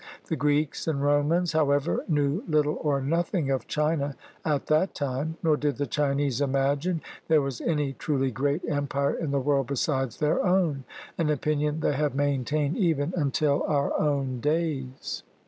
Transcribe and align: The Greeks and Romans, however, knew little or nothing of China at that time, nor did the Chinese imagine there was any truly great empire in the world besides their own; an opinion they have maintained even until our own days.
The 0.29 0.35
Greeks 0.35 0.87
and 0.87 0.99
Romans, 1.03 1.51
however, 1.51 2.03
knew 2.07 2.43
little 2.47 2.79
or 2.81 3.01
nothing 3.01 3.51
of 3.51 3.67
China 3.67 4.15
at 4.43 4.65
that 4.65 4.95
time, 4.95 5.37
nor 5.43 5.55
did 5.55 5.77
the 5.77 5.85
Chinese 5.85 6.41
imagine 6.41 7.03
there 7.27 7.39
was 7.43 7.61
any 7.61 7.93
truly 7.93 8.31
great 8.31 8.67
empire 8.67 9.13
in 9.13 9.29
the 9.29 9.39
world 9.39 9.67
besides 9.67 10.17
their 10.17 10.43
own; 10.43 10.85
an 11.19 11.29
opinion 11.29 11.81
they 11.81 11.93
have 11.93 12.15
maintained 12.15 12.77
even 12.77 13.13
until 13.15 13.61
our 13.67 13.95
own 13.99 14.39
days. 14.39 15.21